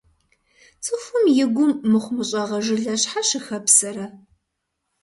Цӏыхум 0.83 1.25
и 1.43 1.45
гум 1.55 1.71
мыхъумыщӏагъэ 1.91 2.59
жылэ 2.65 2.95
щхьэ 3.01 3.21
щыхэпсэрэ? 3.27 4.05